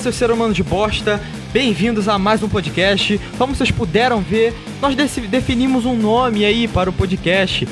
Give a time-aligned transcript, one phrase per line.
[0.00, 1.20] seus seres humanos de bosta,
[1.52, 3.20] bem-vindos a mais um podcast.
[3.36, 7.68] Como vocês puderam ver, nós definimos um nome aí para o podcast.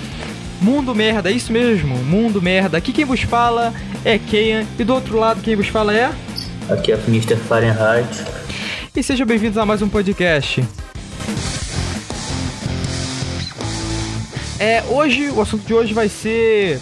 [0.60, 2.76] Mundo Merda, isso mesmo, Mundo Merda.
[2.76, 3.72] Aqui quem vos fala
[4.04, 6.10] é Keian e do outro lado quem vos fala é.
[6.68, 7.36] Aqui é o Mr.
[7.36, 8.24] Fahrenheit.
[8.94, 10.62] E sejam bem-vindos a mais um podcast.
[14.60, 16.78] É, hoje, o assunto de hoje vai ser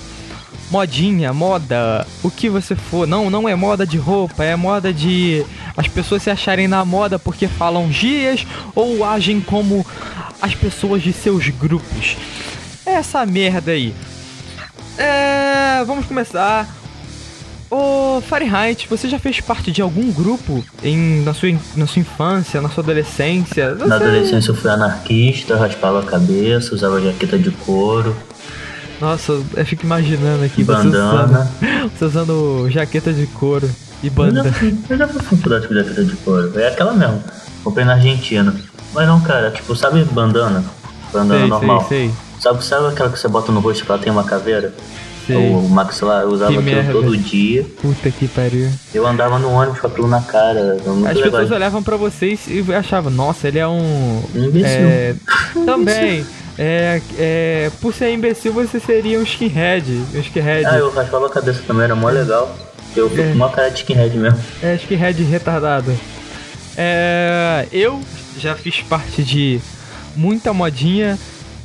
[0.70, 3.06] modinha, moda, o que você for.
[3.06, 5.44] Não, não é moda de roupa, é moda de
[5.76, 9.86] as pessoas se acharem na moda porque falam gírias ou agem como
[10.40, 12.16] as pessoas de seus grupos.
[12.84, 13.94] É essa merda aí.
[14.98, 16.68] É, vamos começar.
[17.68, 22.60] Ô Fahrenheit, você já fez parte de algum grupo em, na, sua, na sua infância,
[22.60, 23.74] na sua adolescência?
[23.74, 23.84] Você...
[23.86, 28.16] Na adolescência eu fui anarquista, raspava a cabeça, usava jaqueta de couro.
[29.00, 30.90] Nossa, eu fico imaginando aqui Bandana.
[30.90, 33.68] você usando, você usando jaqueta de couro
[34.02, 34.40] e banda.
[34.40, 36.58] Eu já, fui, eu já fui faculdade com jaqueta de couro.
[36.58, 37.22] É aquela mesmo.
[37.62, 38.54] Comprei na Argentina.
[38.94, 40.64] Mas não, cara, tipo, sabe bandana?
[41.12, 41.86] Bandana sei, normal.
[41.88, 42.14] Sei, sei.
[42.40, 44.72] Sabe, sabe aquela que você bota no rosto que ela tem uma caveira?
[45.26, 45.36] Sei.
[45.36, 46.92] O maxilar, eu usava Que aquilo merda.
[46.92, 47.66] todo dia.
[47.82, 48.70] Puta que pariu.
[48.94, 50.76] Eu andava no ônibus com aquilo na cara.
[50.86, 51.30] Muito As legal.
[51.32, 54.22] pessoas olhavam pra vocês e achavam, nossa, ele é um.
[54.34, 54.86] Um imbecil.
[54.86, 55.14] É,
[55.66, 56.24] também.
[56.58, 59.90] É, é, por ser imbecil, você seria um skinhead.
[60.14, 60.64] Um skinhead.
[60.66, 62.56] Ah, eu raspava a cabeça também, era mó legal.
[62.94, 63.28] Eu fui É.
[63.28, 64.38] com uma cara de skinhead mesmo.
[64.62, 65.94] É, skinhead retardado.
[66.76, 68.00] É, eu
[68.38, 69.60] já fiz parte de
[70.14, 71.18] muita modinha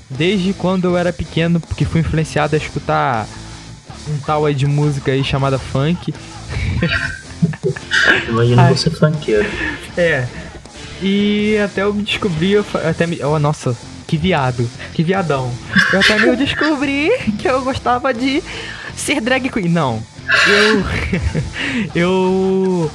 [0.09, 3.25] desde quando eu era pequeno, porque fui influenciado a escutar
[4.09, 6.13] um tal aí de música aí chamada funk.
[8.27, 9.47] Imagina você funkeiro.
[9.97, 10.25] É.
[11.01, 13.75] E até eu me descobri, eu até me, oh, nossa,
[14.11, 15.49] que viado, que viadão.
[15.93, 17.09] Eu até me descobri
[17.39, 18.43] que eu gostava de
[18.93, 19.69] ser drag queen.
[19.69, 20.03] Não.
[20.49, 20.83] Eu
[21.95, 22.91] eu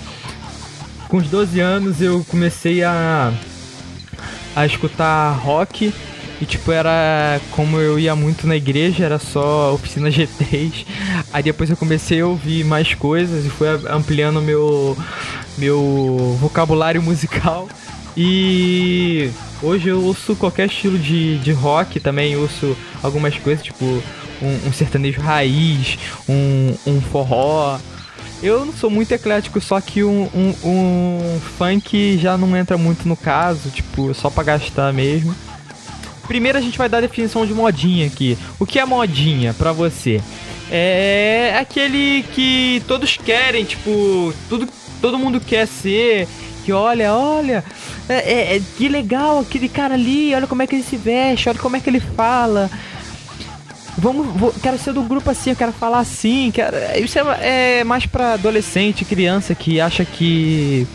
[1.09, 3.33] com os 12 anos eu comecei a
[4.55, 5.91] a escutar rock
[6.39, 10.85] e tipo era como eu ia muito na igreja, era só oficina G3.
[11.33, 14.95] Aí depois eu comecei a ouvir mais coisas e fui ampliando meu
[15.57, 17.67] meu vocabulário musical.
[18.17, 19.31] E
[19.63, 24.73] hoje eu ouço qualquer estilo de, de rock, também ouço algumas coisas, tipo um, um
[24.73, 27.79] sertanejo raiz, um, um forró.
[28.43, 33.09] Eu não sou muito eclético, só que um, um, um funk já não entra muito
[33.09, 35.35] no caso, tipo, só pra gastar mesmo.
[36.27, 38.37] Primeiro a gente vai dar a definição de modinha aqui.
[38.59, 40.21] O que é modinha pra você?
[40.71, 44.69] É aquele que todos querem, tipo, tudo,
[45.01, 46.27] todo mundo quer ser.
[46.65, 47.65] Que olha, olha,
[48.09, 51.49] é, é- é- que legal aquele cara ali, olha como é que ele se veste,
[51.49, 52.71] olha como é que ele fala.
[53.99, 57.85] Vamos, vou- quero ser do grupo assim, eu quero falar assim, quero, isso é, é
[57.85, 60.87] mais pra adolescente, criança que acha que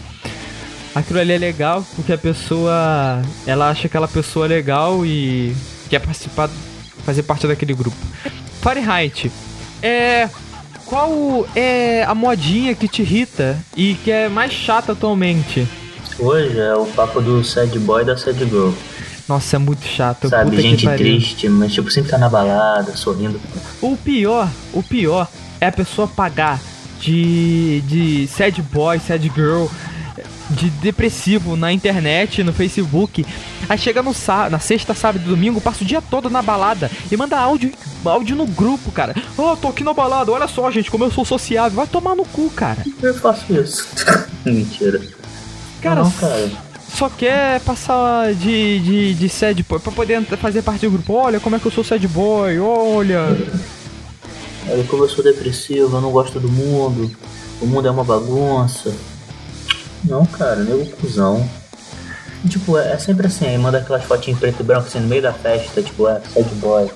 [0.94, 5.55] aquilo ali é legal porque a pessoa, ela acha aquela pessoa legal e
[5.89, 6.47] quer participar,
[7.03, 7.97] fazer parte daquele grupo.
[8.61, 9.31] Fahrenheit,
[9.81, 10.29] é
[10.85, 15.67] qual é a modinha que te irrita e que é mais chata atualmente?
[16.21, 18.69] Hoje é o papo do sad boy e da sad girl.
[19.27, 20.29] Nossa, é muito chato.
[20.29, 23.41] Sabe, puta gente triste, mas tipo, sempre tá na balada, sorrindo.
[23.81, 25.27] O pior, o pior
[25.59, 26.61] é a pessoa pagar
[26.99, 29.65] de, de sad boy, sad girl,
[30.51, 33.25] de depressivo na internet, no Facebook.
[33.67, 34.13] Aí chega no
[34.51, 37.71] na sexta, sábado e domingo, passa o dia todo na balada e manda áudio,
[38.05, 39.15] áudio no grupo, cara.
[39.35, 41.77] Ó, tô aqui na balada, olha só, gente, como eu sou sociável.
[41.77, 42.85] Vai tomar no cu, cara.
[43.01, 43.88] Eu faço isso.
[44.45, 45.01] Mentira.
[45.81, 46.50] Cara, não, cara.
[46.94, 51.14] só quer passar de, de, de sad boy pra poder fazer parte do grupo.
[51.14, 53.36] Olha como é que eu sou sad boy, olha.
[54.69, 57.12] Olha, como eu sou depressivo, eu não gosto do mundo.
[57.59, 58.94] O mundo é uma bagunça.
[60.03, 61.47] Não, cara, nego cuzão.
[62.48, 65.22] Tipo, é, é sempre assim, aí manda aquelas fotinhas preto e branco assim no meio
[65.22, 66.89] da festa, tipo, é, sad boy.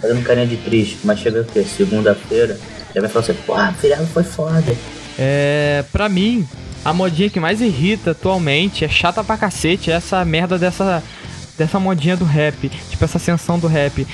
[0.00, 1.64] Fazendo carinha de triste, mas chega o quê?
[1.64, 2.58] Segunda-feira,
[2.94, 4.76] já vai falar assim, pô, feriado foi foda.
[5.18, 6.46] É, pra mim,
[6.86, 11.02] a modinha que mais irrita atualmente é chata pra cacete, é essa merda dessa
[11.58, 14.06] dessa modinha do rap, tipo essa ascensão do rap.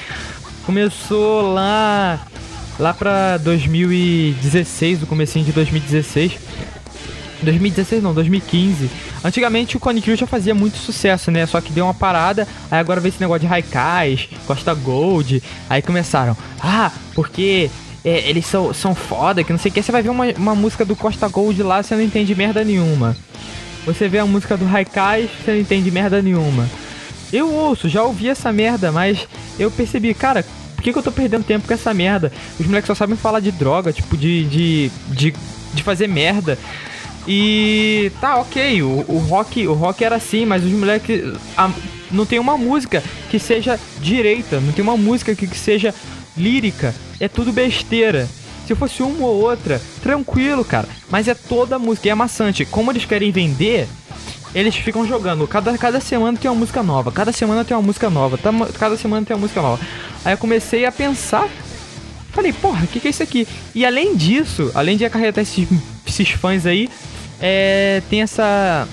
[0.65, 2.27] Começou lá
[2.79, 6.33] lá pra 2016, o comecinho de 2016.
[7.43, 8.89] 2016 não, 2015.
[9.23, 11.45] Antigamente o Crew já fazia muito sucesso, né?
[11.45, 15.83] Só que deu uma parada, aí agora veio esse negócio de Raikais, Costa Gold, aí
[15.83, 17.71] começaram, ah, porque
[18.05, 20.55] é, eles são, são foda, que não sei o que, você vai ver uma, uma
[20.55, 23.17] música do Costa Gold lá, você não entende merda nenhuma.
[23.85, 26.69] Você vê a música do Raikais, você não entende merda nenhuma.
[27.33, 29.27] Eu ouço, já ouvi essa merda, mas
[29.59, 30.45] eu percebi, cara,
[30.75, 32.33] por que, que eu tô perdendo tempo com essa merda?
[32.59, 35.35] Os moleques só sabem falar de droga, tipo, de, de, de,
[35.73, 36.59] de fazer merda.
[37.27, 41.23] E tá, ok, o, o rock o rock era assim, mas os moleques.
[42.11, 45.95] Não tem uma música que seja direita, não tem uma música que, que seja
[46.37, 46.95] lírica.
[47.23, 48.29] É tudo besteira.
[48.67, 50.89] Se fosse uma ou outra, tranquilo, cara.
[51.09, 52.65] Mas é toda música, e é maçante.
[52.65, 53.87] Como eles querem vender,
[54.53, 55.47] eles ficam jogando.
[55.47, 57.13] Cada, cada semana tem uma música nova.
[57.13, 58.37] Cada semana tem uma música nova.
[58.77, 59.81] Cada semana tem uma música nova.
[60.25, 61.49] Aí eu comecei a pensar.
[62.33, 63.47] Falei, porra, o que, que é isso aqui?
[63.73, 65.69] E além disso, além de acarretar esses,
[66.05, 66.89] esses fãs aí,
[67.41, 68.89] é, tem essa.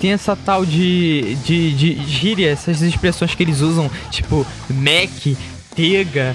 [0.00, 5.36] Tem essa tal de, de, de gíria, essas expressões que eles usam, tipo Mac,
[5.74, 6.34] Tega,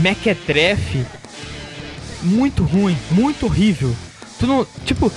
[0.00, 1.04] Mequetrefe.
[2.22, 3.94] Muito ruim, muito horrível.
[4.38, 4.66] Tu não.
[4.84, 5.12] Tipo,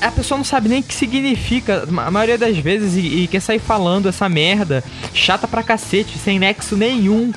[0.00, 3.40] a pessoa não sabe nem o que significa a maioria das vezes e, e, quer
[3.40, 4.84] sair falando essa merda
[5.14, 7.32] chata pra cacete, sem nexo nenhum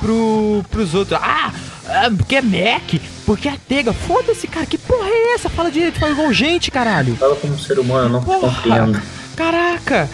[0.00, 1.18] pro, pros outros.
[1.22, 1.52] Ah,
[1.86, 3.92] ah porque é Mac, porque é Tega.
[3.92, 5.48] Foda-se, cara, que porra é essa?
[5.48, 7.14] Fala direito, fala igual gente, caralho.
[7.16, 9.00] Fala como ser humano, não porra, compreendo.
[9.36, 10.10] Caraca,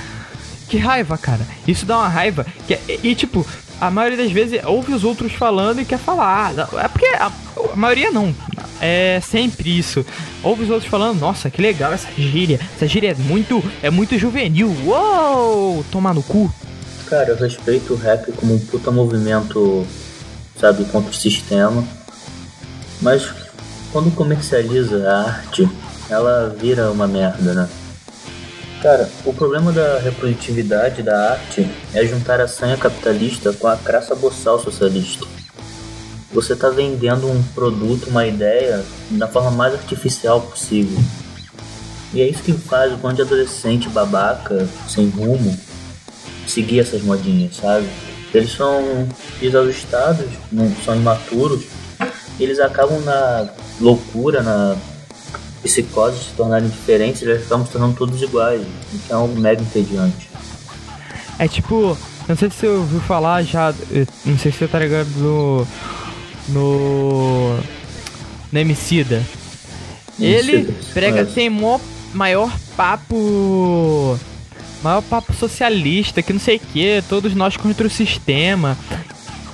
[0.69, 1.47] que raiva, cara.
[1.67, 2.45] Isso dá uma raiva.
[2.67, 3.47] Que, é, e, e tipo,
[3.81, 6.53] a maioria das vezes ouve os outros falando e quer falar.
[6.83, 7.27] É porque a,
[7.73, 8.35] a, maioria não.
[8.81, 10.05] É sempre isso.
[10.43, 12.61] Ouve os outros falando, nossa, que legal essa gíria.
[12.75, 14.75] Essa gíria é muito, é muito juvenil.
[14.85, 15.85] Uou!
[15.91, 16.53] Tomar no cu.
[17.07, 19.87] Cara, eu respeito o rap como um puta movimento,
[20.61, 21.85] sabe, contra o sistema.
[23.01, 23.31] Mas
[23.93, 25.69] quando comercializa a arte,
[26.11, 27.69] ela vira uma merda, né?
[28.87, 34.15] Cara, o problema da reprodutividade da arte é juntar a sanha capitalista com a crassa
[34.15, 35.27] boçal socialista.
[36.33, 40.97] Você está vendendo um produto, uma ideia, da forma mais artificial possível.
[42.15, 45.59] E é isso que faz o bando de adolescente babaca, sem rumo,
[46.47, 47.89] seguir essas modinhas, sabe?
[48.33, 49.09] Eles são
[49.41, 50.27] desajustados,
[50.85, 51.65] são imaturos,
[52.39, 53.49] eles acabam na
[53.81, 54.77] loucura, na
[55.67, 58.63] psicoses se tornarem diferentes, eles acabam se tornando todos iguais.
[58.93, 60.29] Então é algo mega entediante.
[61.39, 61.97] É tipo,
[62.29, 63.73] não sei se você ouviu falar já,
[64.25, 65.67] não sei se você tá ligado no.
[66.49, 67.57] no.
[68.51, 69.23] no Emicida.
[70.19, 71.35] Ele prega, mas...
[71.35, 71.79] tem mó,
[72.13, 74.19] maior papo.
[74.83, 78.77] Maior papo socialista, que não sei o que, todos nós contra o sistema.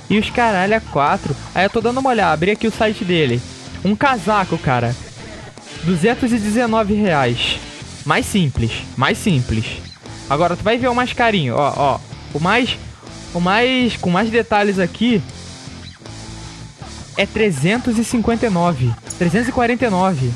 [0.09, 1.35] E os caralho a quatro.
[1.55, 3.41] Aí eu tô dando uma olhada, abri aqui o site dele.
[3.83, 4.95] Um casaco, cara.
[5.83, 7.59] 219 reais.
[8.05, 9.65] Mais simples, mais simples.
[10.29, 11.99] Agora tu vai ver o mais carinho, ó, ó.
[12.33, 12.77] O mais,
[13.33, 15.21] o mais, com mais detalhes aqui
[17.17, 20.31] é 359, 349.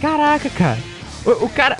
[0.00, 0.78] Caraca, cara.
[1.24, 1.78] O, o cara,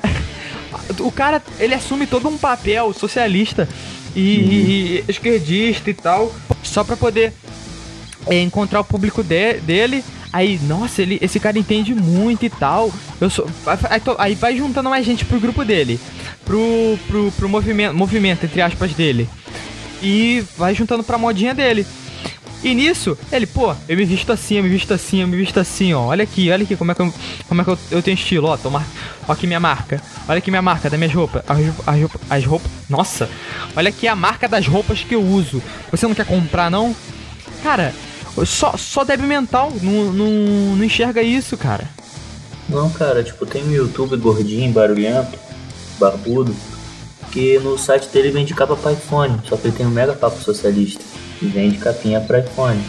[1.00, 3.69] o cara, ele assume todo um papel socialista
[4.15, 4.50] e, uhum.
[4.50, 7.32] e esquerdista e tal, só para poder
[8.26, 10.05] é, encontrar o público de, dele
[10.35, 12.93] Aí, nossa, ele, esse cara entende muito e tal.
[13.21, 13.47] Eu sou.
[13.89, 16.01] Aí, aí vai juntando mais gente pro grupo dele.
[16.45, 19.29] Pro, pro, pro movimento, movimento, entre aspas, dele.
[20.03, 21.87] E vai juntando pra modinha dele.
[22.65, 25.61] E nisso, ele, pô, eu me visto assim, eu me visto assim, eu me visto
[25.61, 26.07] assim, ó.
[26.07, 27.15] Olha aqui, olha aqui como é que eu,
[27.47, 28.57] como é que eu, eu tenho estilo, ó.
[28.57, 28.85] Toma,
[29.29, 30.03] ó aqui minha marca.
[30.27, 31.45] Olha aqui minha marca das minhas roupas.
[31.47, 32.69] As, as, as roupas.
[32.91, 33.31] Nossa!
[33.76, 35.62] Olha aqui a marca das roupas que eu uso.
[35.93, 36.93] Você não quer comprar, não?
[37.62, 37.95] Cara,
[38.45, 41.88] só, só débil mental, não, não, não enxerga isso, cara.
[42.69, 45.38] Não, cara, tipo, tem um YouTube gordinho, barulhento,
[45.99, 46.55] barbudo,
[47.31, 50.43] que no site dele vende capa pra iPhone, só que ele tem um mega papo
[50.43, 51.03] socialista
[51.43, 52.83] e vende capinha pra iPhone.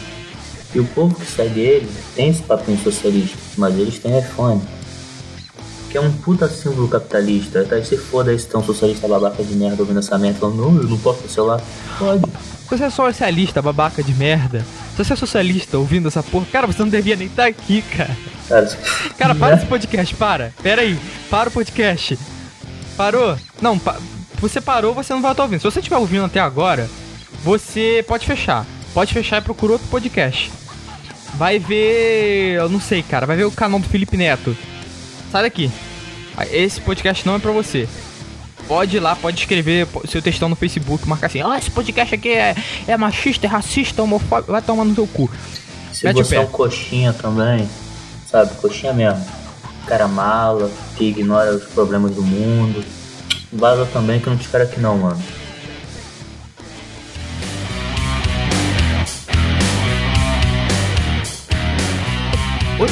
[0.74, 4.60] E o povo que segue ele tem esse papinho socialista, mas eles têm iPhone.
[5.90, 7.64] Que é um puta símbolo capitalista.
[7.64, 10.88] Tá, se foda esse tão socialista babaca de merda ouvindo essa merda falando, não, eu
[10.88, 11.62] não posso ter celular.
[11.98, 12.24] Pode.
[12.68, 14.66] Você é socialista, babaca de merda.
[14.96, 17.82] Se você é socialista ouvindo essa porra, cara, você não devia nem estar tá aqui,
[17.82, 18.16] cara.
[19.18, 20.54] Cara, para esse podcast, para.
[20.62, 20.98] Pera aí,
[21.28, 22.18] para o podcast.
[22.96, 23.38] Parou?
[23.60, 23.98] Não, pa
[24.38, 25.60] você parou, você não vai estar ouvindo.
[25.60, 26.88] Se você estiver ouvindo até agora,
[27.42, 28.66] você pode fechar.
[28.94, 30.50] Pode fechar e procura outro podcast.
[31.34, 32.54] Vai ver.
[32.54, 33.26] Eu não sei, cara.
[33.26, 34.56] Vai ver o canal do Felipe Neto.
[35.30, 35.70] Sai daqui.
[36.50, 37.86] Esse podcast não é pra você
[38.66, 42.30] pode ir lá, pode escrever seu textão no Facebook, marcar assim, ah, esse podcast aqui
[42.30, 42.54] é,
[42.86, 45.30] é machista, é racista, homofóbico, vai tomar no seu cu.
[45.92, 47.68] Se Mete você é um coxinha também,
[48.30, 49.24] sabe, coxinha mesmo,
[49.86, 52.84] cara mala, que ignora os problemas do mundo,
[53.52, 55.22] vaza também que não te espera aqui não, mano.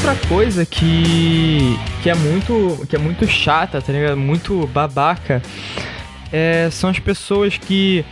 [0.06, 4.18] Outra coisa que que é muito que é muito chata, tá ligado?
[4.18, 5.42] Muito babaca.
[6.30, 8.04] É, são as pessoas que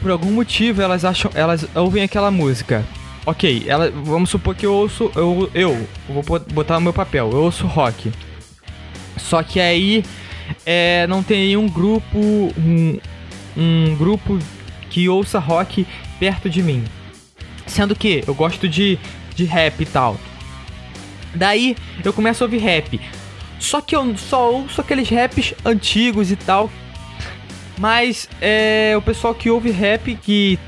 [0.00, 2.84] por algum motivo elas acham, elas ouvem aquela música.
[3.26, 6.22] ok, ela, vamos supor que eu ouço, eu, eu vou
[6.52, 8.12] botar no meu papel, eu ouço rock.
[9.16, 10.04] Só que aí
[10.64, 12.20] é, não tem um grupo,
[12.56, 13.00] um,
[13.56, 14.38] um grupo
[14.90, 15.84] que ouça rock
[16.20, 16.84] perto de mim.
[17.66, 18.96] Sendo que eu gosto de,
[19.34, 20.16] de rap e tal.
[21.34, 23.00] Daí eu começo a ouvir rap.
[23.58, 26.70] Só que eu só ouço aqueles raps antigos e tal.
[27.78, 30.58] Mas é, o pessoal que ouve rap, que.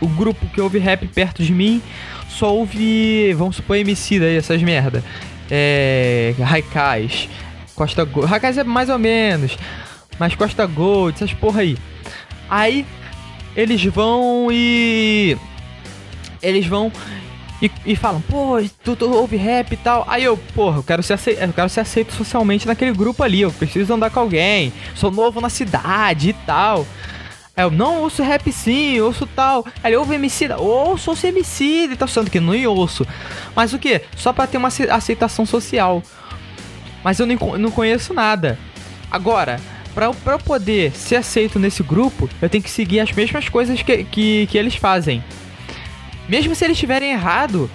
[0.00, 1.82] O grupo que ouve rap perto de mim,
[2.28, 3.32] só ouve.
[3.34, 5.02] Vamos supor MC daí, essas merda.
[5.50, 6.34] É.
[6.38, 7.28] Raikais.
[7.74, 8.28] Costa Gold.
[8.28, 9.56] Raikais é mais ou menos.
[10.18, 11.76] Mas Costa Gold, essas porra aí.
[12.48, 12.86] Aí
[13.56, 15.36] eles vão e.
[16.42, 16.92] Eles vão
[17.60, 20.04] e, e falam, pô, tu, tu ouve rap e tal.
[20.08, 23.40] Aí eu, porra, eu quero, ser aceito, eu quero ser aceito socialmente naquele grupo ali.
[23.40, 24.72] Eu preciso andar com alguém.
[24.94, 26.86] Sou novo na cidade e tal.
[27.56, 29.66] Aí eu, não, ouço rap sim, ouço tal.
[29.82, 32.06] Aí ele ouve MC, ouço, ouço MC e tal.
[32.06, 33.04] Sendo que não ouço.
[33.56, 34.02] Mas o que?
[34.16, 36.00] Só pra ter uma aceitação social.
[37.02, 38.56] Mas eu não, não conheço nada.
[39.10, 39.60] Agora,
[39.94, 43.82] pra, pra eu poder ser aceito nesse grupo, eu tenho que seguir as mesmas coisas
[43.82, 45.24] que, que, que eles fazem.
[46.28, 47.70] Mesmo se eles estiverem errado,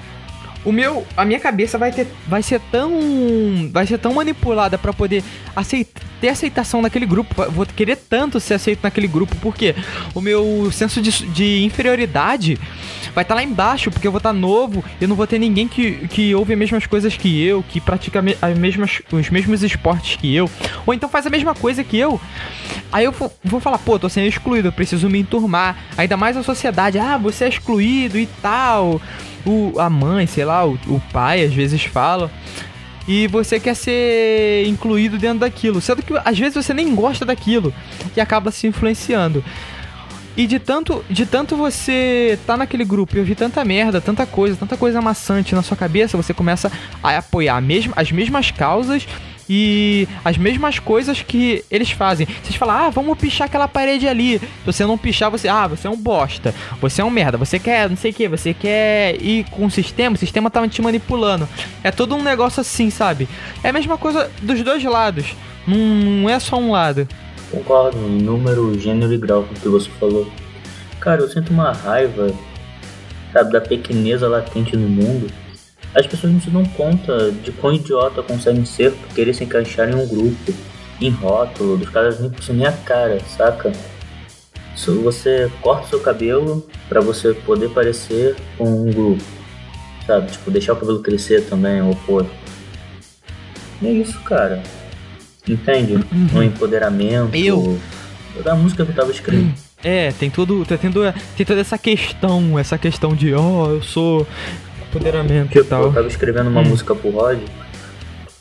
[0.66, 4.94] o meu, a minha cabeça vai ter, vai ser tão, vai ser tão manipulada para
[4.94, 5.24] poder
[5.56, 7.36] aceitar, ter aceitação naquele grupo.
[7.52, 9.76] Vou querer tanto ser aceito naquele grupo porque
[10.16, 12.58] o meu senso de, de inferioridade
[13.14, 15.40] vai estar tá lá embaixo porque eu vou estar tá novo, eu não vou ter
[15.40, 19.64] ninguém que, que ouve as mesmas coisas que eu, que pratica as mesmas, os mesmos
[19.64, 20.50] esportes que eu,
[20.86, 22.20] ou então faz a mesma coisa que eu.
[22.92, 25.78] Aí eu vou, vou falar, pô, tô sendo excluído, eu preciso me enturmar.
[25.98, 29.02] Ainda mais a sociedade, ah, você é excluído e tal
[29.46, 32.32] o, a mãe, sei lá, o, o pai às vezes fala
[33.08, 37.74] e você quer ser incluído dentro daquilo, sendo que às vezes você nem gosta daquilo
[38.16, 39.44] e acaba se influenciando.
[40.36, 44.56] E de tanto, de tanto você tá naquele grupo e ouvir tanta merda, tanta coisa,
[44.56, 46.72] tanta coisa amassante na sua cabeça, você começa
[47.04, 49.08] a apoiar mesmo, as mesmas causas
[49.48, 52.28] e as mesmas coisas que eles fazem.
[52.42, 54.40] Vocês falam, ah, vamos pichar aquela parede ali.
[54.40, 57.60] Se você não pichar, você, ah, você é um bosta, você é um merda, você
[57.60, 60.82] quer não sei o que, você quer ir com o sistema, o sistema tá te
[60.82, 61.48] manipulando.
[61.84, 63.28] É todo um negócio assim, sabe?
[63.64, 65.36] É a mesma coisa dos dois lados,
[65.68, 67.08] não, não é só um lado.
[67.54, 70.28] Concordo, número, gênero e grau com o que você falou.
[71.00, 72.28] Cara, eu sinto uma raiva,
[73.32, 75.32] sabe, da pequeneza latente no mundo
[75.96, 79.90] as pessoas não se dão conta de quão idiota conseguem ser por querer se encaixar
[79.90, 80.54] em um grupo,
[81.00, 83.72] em rótulo, dos caras nem por nem a cara, saca?
[85.04, 89.24] Você corta seu cabelo para você poder parecer com um grupo,
[90.08, 90.32] sabe?
[90.32, 92.26] Tipo, deixar o cabelo crescer também, ou pôr.
[93.84, 94.64] é isso, cara.
[95.48, 95.96] Entende?
[95.96, 96.30] Uhum.
[96.36, 97.36] Um empoderamento.
[97.36, 97.80] Eu.
[98.44, 99.54] Da música que eu tava escrevendo.
[99.84, 101.02] É, tem tudo, tá tendo,
[101.36, 104.26] tem toda essa questão, essa questão de, ó, oh, eu sou
[104.88, 105.84] empoderamento tipo, e tal.
[105.84, 106.70] Eu tava escrevendo uma hum.
[106.70, 107.40] música pro Rod.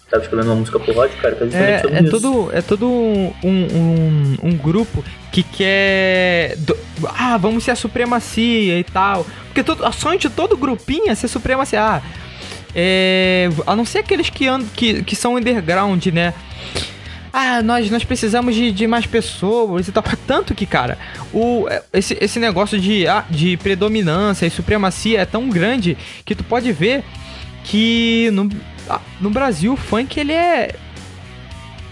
[0.08, 2.10] Tava escrevendo uma música pro Rod, cara, é justamente é, sobre é isso.
[2.10, 6.54] Todo, é todo um, um, um grupo que quer.
[6.58, 6.78] Do,
[7.18, 9.26] ah, vamos ser a supremacia e tal.
[9.46, 11.82] Porque todo, a sonho de todo grupinho é ser supremacia.
[11.82, 12.02] Ah,
[12.74, 16.32] é, a não ser aqueles que, and, que, que são underground, né?
[17.32, 20.04] Ah, nós, nós precisamos de, de mais pessoas e tal.
[20.26, 20.98] Tanto que, cara,
[21.32, 26.44] o, esse, esse negócio de, ah, de predominância e supremacia é tão grande que tu
[26.44, 27.02] pode ver
[27.64, 28.50] que no,
[28.88, 30.74] ah, no Brasil o funk ele é.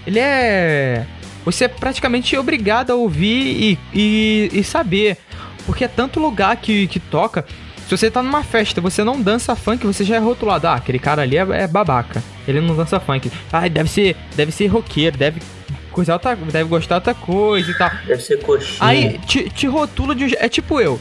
[0.06, 1.06] Ele é.
[1.44, 3.38] Você é praticamente obrigado a ouvir
[3.72, 5.16] e, e, e saber.
[5.64, 7.46] Porque é tanto lugar que, que toca
[7.90, 10.68] se você tá numa festa você não dança funk, você já é rotulado.
[10.68, 12.22] Ah, aquele cara ali é, é babaca.
[12.46, 13.32] Ele não dança funk.
[13.52, 15.42] Ah, deve ser, deve ser roqueiro, deve
[15.90, 17.90] coisa outra, deve gostar outra coisa e tal.
[18.06, 18.76] Deve ser coxinha.
[18.78, 21.00] Aí te, te rotula de um É tipo eu.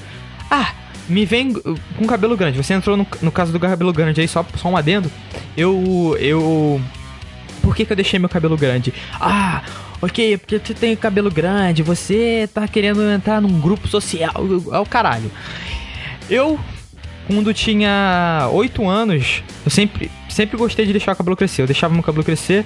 [0.50, 0.74] Ah,
[1.08, 2.58] me vem com cabelo grande.
[2.58, 5.12] Você entrou no, no caso do cabelo grande aí, só, só um adendo.
[5.56, 6.18] Eu.
[6.20, 6.82] Eu.
[7.62, 8.92] Por que, que eu deixei meu cabelo grande?
[9.22, 9.62] Ah,
[10.02, 14.34] ok, porque você tem cabelo grande, você tá querendo entrar num grupo social.
[14.72, 15.30] É o caralho.
[16.28, 16.60] Eu
[17.30, 21.62] quando tinha 8 anos, eu sempre, sempre gostei de deixar o cabelo crescer.
[21.62, 22.66] Eu deixava meu cabelo crescer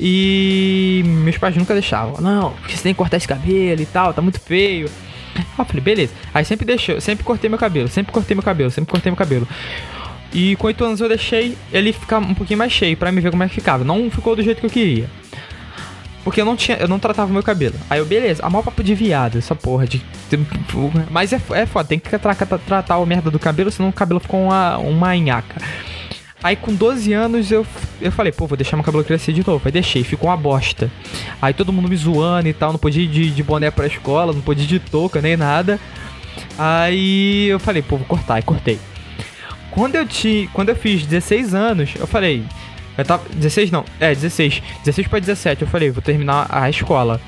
[0.00, 2.20] e meus pais nunca deixavam.
[2.20, 4.90] Não, você tem que cortar esse cabelo e tal, tá muito feio.
[5.56, 6.12] Eu falei, beleza.
[6.34, 9.46] Aí sempre deixei, sempre cortei meu cabelo, sempre cortei meu cabelo, sempre cortei meu cabelo.
[10.32, 13.30] E com 8 anos eu deixei ele ficar um pouquinho mais cheio para me ver
[13.30, 13.84] como é que ficava.
[13.84, 15.08] Não ficou do jeito que eu queria.
[16.24, 17.74] Porque eu não tinha, eu não tratava meu cabelo.
[17.88, 20.02] Aí eu, beleza, a maior papo de viado, essa porra de.
[21.10, 23.92] Mas é, é foda, tem que tra tratar, tratar o merda do cabelo, senão o
[23.92, 25.60] cabelo ficou uma, uma nhaca.
[26.42, 27.66] Aí com 12 anos eu,
[28.00, 29.62] eu falei, pô, vou deixar meu cabelo crescer de novo.
[29.64, 30.90] Aí deixei, ficou uma bosta.
[31.40, 34.32] Aí todo mundo me zoando e tal, não podia ir de, de boné pra escola,
[34.32, 35.78] não podia ir de touca nem nada.
[36.58, 38.78] Aí eu falei, pô, vou cortar, e cortei.
[39.70, 42.44] quando eu ti, quando eu fiz 16 anos, eu falei,
[42.96, 47.20] eu tava 16 não, é 16, 16 para 17, eu falei, vou terminar a escola.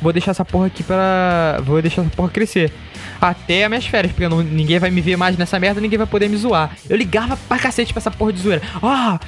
[0.00, 1.60] Vou deixar essa porra aqui pra.
[1.62, 2.72] Vou deixar essa porra crescer.
[3.20, 6.06] Até as minhas férias, porque não, ninguém vai me ver mais nessa merda, ninguém vai
[6.06, 6.74] poder me zoar.
[6.88, 8.62] Eu ligava pra cacete pra essa porra de zoeira.
[8.82, 9.20] Ah,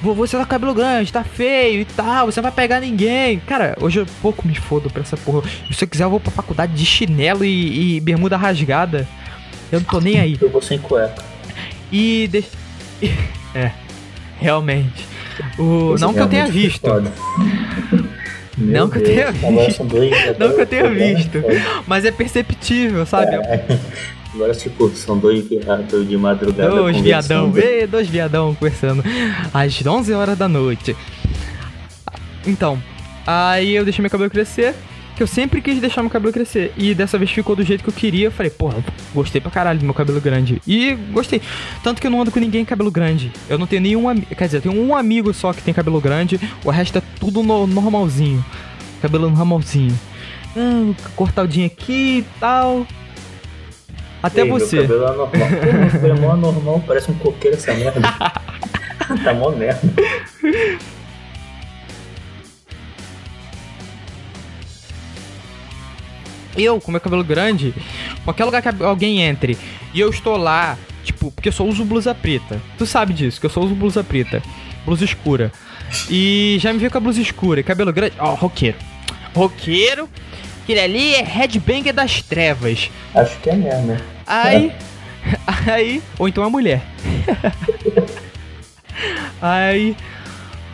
[0.00, 3.40] você tá com cabelo grande, tá feio e tal, você não vai pegar ninguém.
[3.40, 5.48] Cara, hoje eu pouco me fodo pra essa porra.
[5.72, 9.08] Se eu quiser, eu vou pra faculdade de chinelo e, e bermuda rasgada.
[9.72, 10.38] Eu não tô nem aí.
[10.40, 11.24] Eu vou sem cueca.
[11.90, 12.28] E.
[12.28, 12.44] De...
[13.56, 13.72] é,
[14.38, 15.11] realmente.
[15.58, 15.96] O...
[15.98, 16.86] Não que eu tenha visto.
[18.58, 19.82] Não que eu tenha visto.
[20.38, 21.42] Não que eu tenha visto.
[21.86, 23.34] Mas é perceptível, sabe?
[23.36, 23.78] É.
[24.34, 26.70] Agora, tipo, são dois viados de madrugada.
[26.70, 29.04] Dois viadão, e dois viadão conversando
[29.52, 30.96] às 11 horas da noite.
[32.46, 32.82] Então,
[33.26, 34.74] aí eu deixei meu cabelo crescer.
[35.16, 36.72] Que eu sempre quis deixar meu cabelo crescer.
[36.76, 38.26] E dessa vez ficou do jeito que eu queria.
[38.26, 38.82] Eu falei, porra,
[39.14, 40.60] gostei pra caralho do meu cabelo grande.
[40.66, 41.40] E gostei.
[41.82, 43.30] Tanto que eu não ando com ninguém cabelo grande.
[43.48, 44.26] Eu não tenho nenhum amigo.
[44.34, 46.40] Quer dizer, eu tenho um amigo só que tem cabelo grande.
[46.64, 48.44] O resto é tudo no normalzinho.
[49.00, 49.98] Cabelo normalzinho.
[50.56, 52.86] Ah, cortadinho aqui e tal.
[54.22, 54.86] Até Ei, você.
[54.86, 55.28] Meu cabelo é normal.
[55.28, 58.00] Pô, meu cabelo é normal, parece um coqueiro essa merda.
[59.24, 59.80] tá mó merda.
[66.56, 67.74] Eu, com meu cabelo grande,
[68.24, 69.56] qualquer lugar que alguém entre
[69.94, 72.60] e eu estou lá, tipo, porque eu só uso blusa preta.
[72.78, 74.42] Tu sabe disso, que eu só uso blusa preta.
[74.84, 75.52] Blusa escura.
[76.10, 78.14] E já me viu com a blusa escura e cabelo grande.
[78.18, 78.76] Ó, oh, roqueiro.
[79.34, 80.08] Roqueiro.
[80.62, 82.90] Aquele ali é headbanger das trevas.
[83.14, 83.96] Acho que é mesmo.
[84.26, 84.72] Aí.
[85.66, 86.02] Aí.
[86.18, 86.82] Ou então é mulher.
[89.40, 89.96] aí.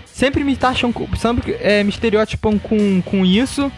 [0.07, 0.93] Sempre me taxam.
[1.17, 3.71] Sempre é, me estereotipam com, com isso.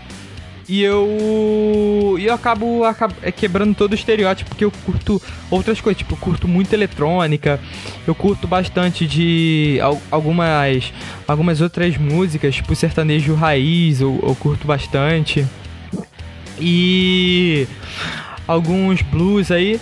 [0.71, 2.17] E eu.
[2.17, 5.99] E eu acabo, acabo é, quebrando todo o estereótipo, porque eu curto outras coisas.
[5.99, 7.59] Tipo, eu curto muito eletrônica.
[8.07, 9.81] Eu curto bastante de
[10.13, 10.93] algumas.
[11.27, 15.45] Algumas outras músicas, tipo sertanejo raiz, eu, eu curto bastante.
[16.61, 17.67] E.
[18.47, 19.81] Alguns blues aí.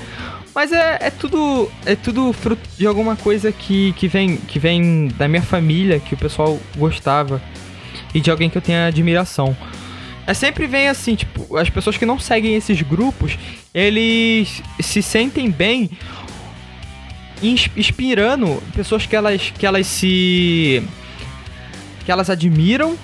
[0.54, 5.08] Mas é, é tudo é tudo fruto de alguma coisa que, que, vem, que vem
[5.18, 7.42] da minha família, que o pessoal gostava.
[8.14, 9.54] E de alguém que eu tenho admiração.
[10.28, 13.38] É sempre vem assim, tipo, as pessoas que não seguem esses grupos,
[13.72, 15.88] eles se sentem bem
[17.42, 20.82] inspirando pessoas que elas que elas se
[22.04, 22.94] que elas admiram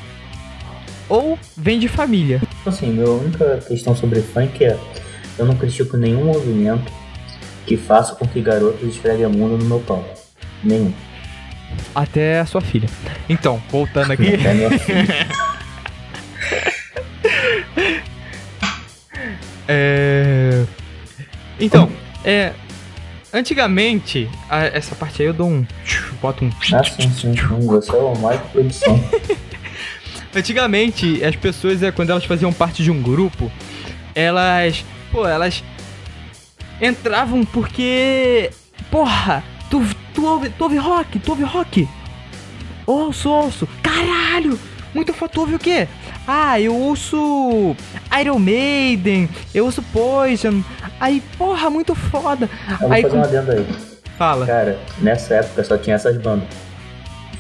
[1.08, 2.42] ou vêm de família.
[2.66, 4.78] Assim, minha única questão sobre funk é
[5.38, 6.92] eu não critico nenhum movimento
[7.64, 10.04] que faça com que garotos esfreguem a mundo no meu pau.
[10.62, 10.92] Nenhum.
[11.94, 12.88] Até a sua filha.
[13.30, 14.34] Então, voltando aqui.
[14.34, 15.06] Até minha filha.
[19.68, 20.64] É...
[21.58, 21.90] Então,
[22.24, 22.52] é...
[23.32, 25.66] Antigamente, a, essa parte aí eu dou um...
[26.22, 26.52] Boto um...
[26.72, 27.66] Ah, sim, sim, sim.
[27.66, 28.98] Você é o mais produção.
[30.34, 33.50] Antigamente, as pessoas, é, quando elas faziam parte de um grupo,
[34.14, 34.84] elas...
[35.10, 35.62] Pô, elas...
[36.80, 38.50] Entravam porque...
[38.90, 39.42] Porra!
[39.70, 41.18] Tu, tu, ouve, tu ouve rock?
[41.18, 41.88] Tu ouve rock?
[42.86, 43.68] Ouço, ouço.
[43.82, 44.58] Caralho!
[44.94, 45.32] Muito foda.
[45.32, 45.88] Tu ouve o quê?
[46.26, 47.76] Ah, eu ouço
[48.18, 50.62] Iron Maiden, eu ouço Poison.
[50.98, 52.48] Aí, porra, muito foda.
[52.80, 53.16] Eu aí, vou fazer com...
[53.16, 53.66] uma adendo aí.
[54.16, 54.46] Fala.
[54.46, 56.48] Cara, nessa época só tinha essas bandas.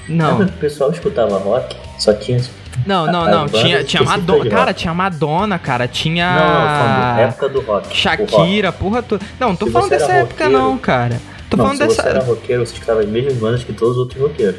[0.08, 0.40] Não.
[0.44, 1.76] O pessoal escutava rock?
[1.98, 2.38] Só tinha.
[2.86, 3.48] Não, não, não.
[3.48, 4.50] Tinha, tinha Madonna.
[4.50, 5.88] Cara, tinha Madonna, cara.
[5.88, 6.34] Tinha.
[6.34, 7.96] Não, não, época do rock.
[7.96, 8.78] Shakira, rock.
[8.78, 9.24] porra toda.
[9.38, 11.20] Não, não tô Se falando dessa época, roqueiro, não, cara.
[11.48, 12.02] Tô não, falando se dessa.
[12.02, 14.56] Você era roqueiro, você escutava as mesmas bandas que todos os outros roqueiros.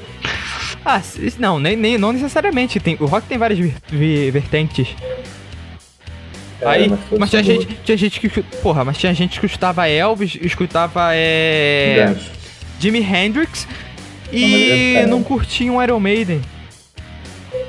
[0.86, 1.02] Ah,
[1.40, 2.80] não, nem, nem, não necessariamente.
[2.80, 3.58] Tem, o rock tem várias
[4.32, 4.96] vertentes.
[6.64, 8.30] Aí, mas, mas tinha, gente, tinha gente que.
[8.62, 12.16] Porra, mas tinha gente que escutava Elvis, escutava é.
[12.80, 13.68] Jimi Hendrix
[14.32, 16.42] e não, não curtia um Iron Maiden.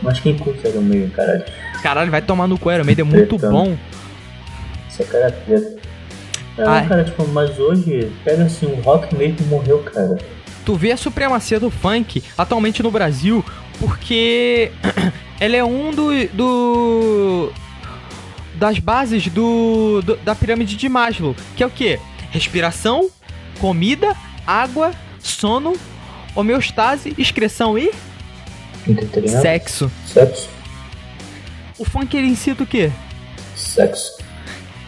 [0.03, 1.45] Mas quem curte Iron Maiden, caralho?
[1.83, 3.77] Caralho, vai tomar no cu, Iron Maiden é muito bom.
[4.91, 5.87] Esse cara é preto.
[6.59, 10.19] Não, cara, tipo, mas hoje, pega assim, o rock mesmo morreu, cara
[10.67, 13.43] tu vê a supremacia do funk atualmente no Brasil,
[13.79, 14.73] porque
[15.39, 17.53] ela é um do, do
[18.57, 22.01] das bases do, do, da pirâmide de Maslow, que é o que?
[22.33, 23.09] Respiração,
[23.61, 25.75] comida, água, sono,
[26.35, 27.93] homeostase, excreção e
[29.41, 29.91] sexo.
[30.05, 30.49] Sexo.
[31.79, 32.91] O funk ele incita o quê?
[33.55, 34.19] Sexo.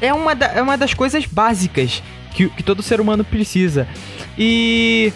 [0.00, 2.02] É uma, da, é uma das coisas básicas
[2.34, 3.86] que, que todo ser humano precisa.
[4.36, 5.12] E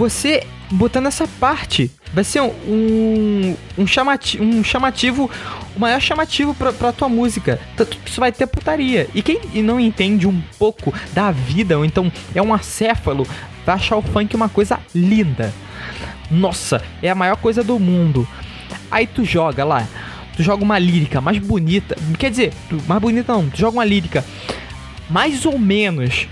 [0.00, 5.30] você botando essa parte vai ser um, um, chamativo, um chamativo,
[5.76, 7.60] o maior chamativo pra, pra tua música.
[8.06, 9.06] Isso vai ter putaria.
[9.14, 13.26] E quem não entende um pouco da vida, ou então é um acéfalo,
[13.66, 15.52] vai achar o funk uma coisa linda.
[16.30, 18.26] Nossa, é a maior coisa do mundo.
[18.90, 19.86] Aí tu joga lá,
[20.34, 22.54] tu joga uma lírica mais bonita, quer dizer,
[22.88, 24.24] mais bonita não, tu joga uma lírica
[25.10, 26.26] mais ou menos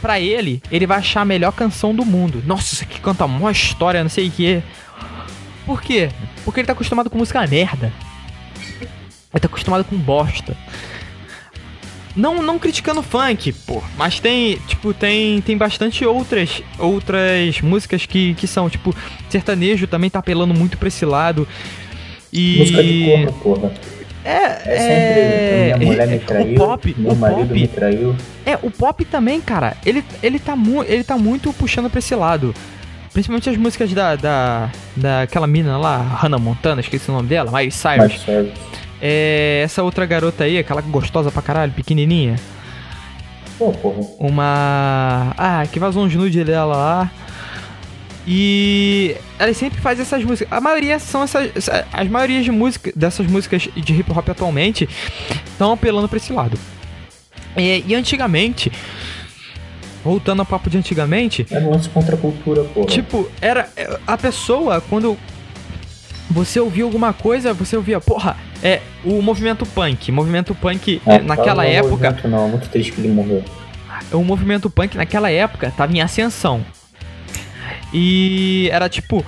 [0.00, 2.42] para ele, ele vai achar a melhor canção do mundo.
[2.46, 4.62] Nossa, isso aqui canta uma história, não sei o que.
[5.64, 6.10] Por quê?
[6.44, 7.92] Porque ele tá acostumado com música merda.
[9.32, 10.56] Ele tá acostumado com bosta.
[12.16, 18.34] Não, não criticando funk, pô, mas tem, tipo, tem, tem bastante outras outras músicas que,
[18.34, 18.94] que são, tipo,
[19.28, 21.46] sertanejo também tá apelando muito pra esse lado.
[22.32, 22.58] E...
[22.58, 23.72] Música de corno, porra.
[24.24, 27.54] É, É sempre é, minha mulher é, me o traiu, pop, meu o marido pop,
[27.60, 28.16] me traiu.
[28.44, 32.14] é, o pop também, cara, ele, ele, tá, mu ele tá muito puxando pra esse
[32.14, 32.54] lado.
[33.12, 37.70] Principalmente as músicas da, da, daquela mina lá, Hannah Montana, esqueci o nome dela, Miley
[37.70, 38.12] Cyrus.
[38.12, 38.52] Mas sério.
[39.02, 42.36] É, essa outra garota aí, aquela gostosa pra caralho, pequenininha.
[43.58, 44.06] Porra.
[44.18, 45.34] Uma.
[45.36, 47.10] Ah, que vazou um nude dela lá.
[48.32, 50.52] E ela sempre faz essas músicas.
[50.56, 51.50] A maioria são essas.
[51.56, 54.88] essa- As maiorias de música, dessas músicas de hip hop atualmente
[55.46, 56.56] estão apelando pra esse lado.
[57.56, 58.70] E, e antigamente,
[60.04, 62.86] voltando ao papo de antigamente, É um lance contra a cultura, porra.
[62.86, 63.68] Tipo, era.
[64.06, 65.18] A pessoa, quando
[66.30, 70.12] você ouvia alguma coisa, você ouvia, porra, é o movimento punk.
[70.12, 72.16] Movimento punk É, naquela no época.
[72.28, 73.42] Não, muito triste que ele morreu.
[74.12, 76.64] O movimento punk naquela época tava em ascensão.
[77.92, 79.24] E era tipo.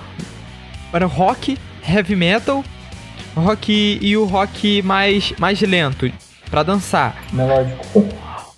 [0.91, 2.63] Era rock, heavy metal,
[3.35, 6.11] rock e o rock mais, mais lento
[6.49, 7.23] pra dançar.
[7.31, 8.07] Melódico,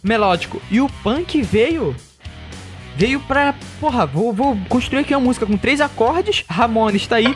[0.03, 0.61] melódico.
[0.69, 1.95] E o punk veio.
[2.97, 3.55] Veio pra.
[3.79, 6.43] Porra, vou, vou construir aqui uma música com três acordes.
[6.49, 7.35] Ramones tá aí.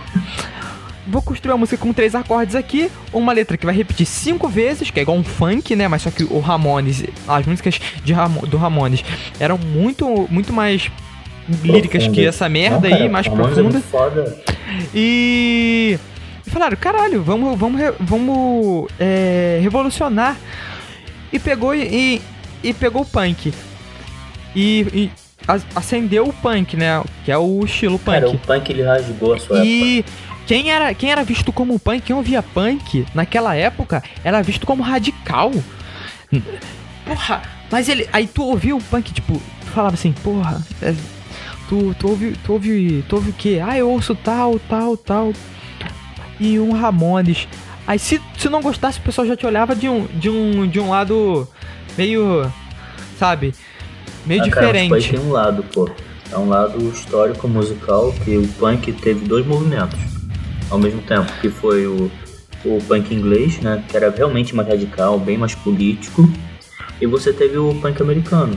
[1.08, 2.92] Vou construir uma música com três acordes aqui.
[3.12, 5.88] Uma letra que vai repetir cinco vezes, que é igual um funk, né?
[5.88, 9.04] Mas só que o Ramones, as músicas de Ramo, do Ramones
[9.40, 10.92] eram muito, muito mais
[11.64, 12.36] líricas que Profundas.
[12.36, 13.82] essa merda Não, cara, aí, mais profunda.
[14.94, 16.00] E
[16.50, 20.36] e falaram, caralho, vamos, vamos, vamos é, revolucionar.
[21.32, 22.20] E pegou e,
[22.64, 23.54] e, pegou o punk.
[24.56, 25.12] E, e
[25.76, 27.04] acendeu o punk, né?
[27.24, 28.22] Que é o estilo punk.
[28.22, 29.70] Cara, o punk ele rasgou a sua época.
[29.70, 30.04] E
[30.48, 34.82] quem era, quem era visto como punk, quem ouvia punk naquela época, era visto como
[34.82, 35.52] radical.
[37.06, 38.10] Porra, mas ele.
[38.12, 40.96] Aí tu ouvia o punk, tipo, tu falava assim, porra, é,
[41.70, 43.62] tu, tu, ouve, tu, ouve, tu ouve o quê?
[43.64, 45.32] Ah, eu ouço tal, tal, tal.
[46.40, 47.48] E um Ramones.
[47.86, 50.80] Aí se, se não gostasse, o pessoal já te olhava de um, de um, de
[50.80, 51.48] um lado
[51.98, 52.52] meio.
[53.18, 53.54] Sabe?
[54.26, 55.10] Meio Ah, cara, mas diferente.
[55.12, 55.90] tem um lado, pô.
[56.32, 60.00] É um lado histórico musical que o punk teve dois movimentos
[60.70, 62.12] ao mesmo tempo, que foi o,
[62.64, 66.32] o punk inglês, né, que era realmente mais radical, bem mais político,
[67.02, 68.56] e você teve o punk americano,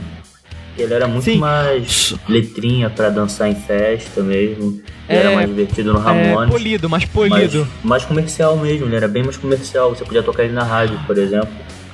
[0.77, 1.37] ele era muito Sim.
[1.37, 6.51] mais letrinha pra dançar em festa mesmo, ele É, era mais divertido no É, Ramones.
[6.51, 7.67] polido, mais mais, polido.
[7.83, 9.89] mais comercial mesmo, ele era bem mais comercial.
[9.95, 11.49] Você podia tocar ele na rádio, por exemplo.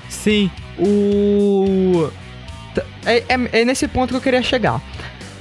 [0.08, 2.10] Sim, o.
[3.06, 4.82] É, é, é nesse ponto que eu queria chegar.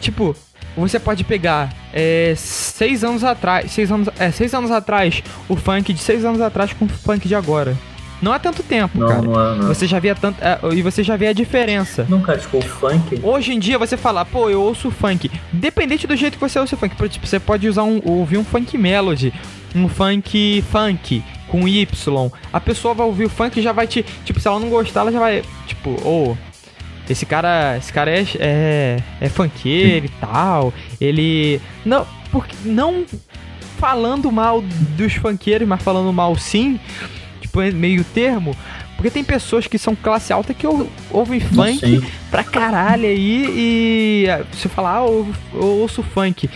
[0.01, 0.35] Tipo,
[0.77, 3.70] você pode pegar é, seis anos atrás.
[3.72, 7.27] Seis anos, é, seis anos atrás, o funk de seis anos atrás com o funk
[7.29, 7.77] de agora.
[8.20, 9.22] Não é tanto tempo, Não, cara.
[9.22, 9.68] não é, não.
[9.68, 10.38] Você já via tanto.
[10.42, 12.04] é, e você já vê a diferença.
[12.40, 13.20] Tipo, o funk.
[13.22, 15.31] Hoje em dia você fala, pô, eu ouço funk.
[15.52, 16.96] Dependente do jeito que você ouça funk.
[17.09, 19.33] Tipo, você pode usar um, ouvir um funk melody,
[19.74, 22.31] um funk funk com Y.
[22.52, 24.04] A pessoa vai ouvir o funk e já vai te.
[24.24, 25.42] Tipo, se ela não gostar, ela já vai.
[25.66, 26.37] Tipo, ô.
[27.09, 27.76] esse cara.
[27.76, 30.72] Esse cara é, é, é funkeiro e tal.
[31.00, 31.61] Ele.
[31.85, 32.07] Não.
[32.31, 32.54] Porque.
[32.64, 33.04] Não
[33.78, 34.61] falando mal
[34.96, 36.81] dos funkeiros, mas falando mal sim.
[37.58, 38.56] Tipo, é meio termo.
[38.96, 42.02] Porque tem pessoas que são classe alta que ou- ouvem funk Sim.
[42.30, 46.50] pra caralho aí e se falar, ah, eu, eu ouço funk.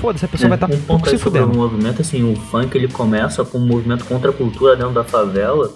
[0.00, 1.58] Foda-se, a pessoa vai estar um tá pouco ponto se sobre o fudendo.
[1.58, 5.68] movimento, assim, o funk ele começa com um movimento contra a cultura dentro da favela.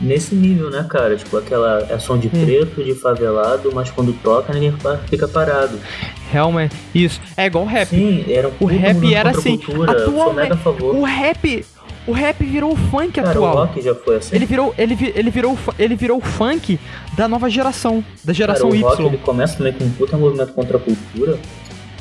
[0.00, 1.14] Nesse nível, né, cara?
[1.14, 2.30] Tipo, aquela é som de Hum.
[2.42, 4.72] preto, de favelado, mas quando toca ninguém
[5.10, 5.78] fica parado.
[6.32, 7.20] Realmente, isso.
[7.36, 7.88] É igual o rap.
[7.90, 9.58] Sim, era um O rap era assim.
[9.58, 9.92] Cultura.
[9.92, 10.96] Eu sou mega a Atualmente, favor.
[10.96, 11.66] o rap.
[12.10, 13.66] O rap virou o funk Cara, o atual.
[13.66, 14.34] rock já foi assim.
[14.34, 16.78] Ele virou, ele, ele, virou, o ele virou o funk
[17.16, 18.82] da nova geração, da Cara, geração o Y.
[18.82, 21.38] rock ele começa também com um puta movimento contra a cultura.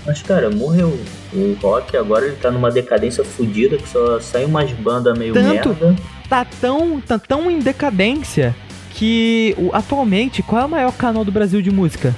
[0.06, 0.98] Mas, cara, morreu.
[1.34, 5.70] O rock agora ele tá numa decadência fodida que só sai umas bandas meio Tanto-
[5.78, 5.96] merda.
[6.28, 8.56] Tá tão, tá tão em decadência
[8.92, 12.16] que o- atualmente, qual é o maior canal do Brasil de música?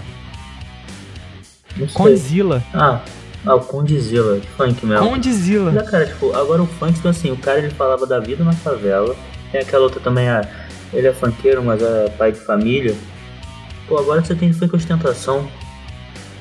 [1.75, 1.87] Não.
[1.87, 2.63] Condzilla.
[2.73, 3.01] Ah,
[3.45, 5.07] ah, o Condizila, funk mesmo.
[5.07, 5.71] Condzilla.
[5.71, 8.53] Mas, cara, tipo, agora o funk, então assim, o cara ele falava da vida na
[8.53, 9.15] favela.
[9.51, 10.47] Tem aquela outra também, ah,
[10.93, 12.95] ele é funkeiro, mas é pai de família.
[13.87, 15.47] Pô, agora você tem funk ostentação.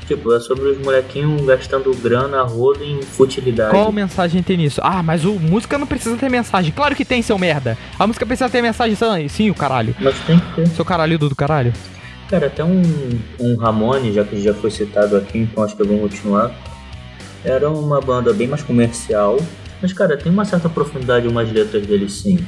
[0.06, 3.70] Tipo, é sobre os molequinhos gastando grana, rodo em futilidade.
[3.70, 4.80] Qual mensagem tem nisso?
[4.82, 6.72] Ah, mas o música não precisa ter mensagem.
[6.72, 7.78] Claro que tem, seu merda.
[7.96, 9.94] A música precisa ter mensagem, sim, o caralho.
[10.00, 10.68] Mas tem que ter.
[10.68, 11.72] Seu caralho do caralho.
[12.28, 12.82] Cara, até um,
[13.38, 16.52] um Ramone, já que já foi citado aqui, então acho que eu vou continuar.
[17.44, 19.38] Era uma banda bem mais comercial,
[19.80, 22.38] mas cara, tem uma certa profundidade em umas letras deles sim.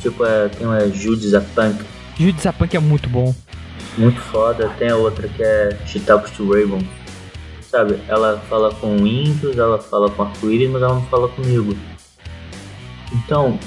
[0.00, 1.84] Tipo, é, tem uma Judas a Punk.
[2.18, 3.34] Judas a Punk é muito bom.
[3.96, 4.68] Muito foda.
[4.78, 6.86] Tem a outra que é She Talks to Raven.
[7.62, 11.76] Sabe, ela fala com índios, ela fala com arco-íris, mas ela não fala comigo.
[13.12, 13.58] Então,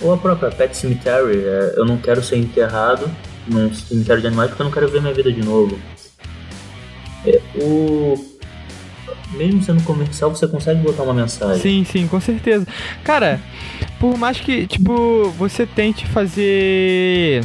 [0.00, 3.10] ou a própria Pet Cemetery, é, eu não quero ser enterrado
[3.48, 5.78] num cemitério de animais porque eu não quero ver minha vida de novo.
[7.26, 8.33] É, o
[9.34, 11.60] mesmo sendo comercial, você consegue botar uma mensagem.
[11.60, 12.66] Sim, sim, com certeza.
[13.02, 13.40] Cara,
[13.98, 17.44] por mais que, tipo, você tente fazer.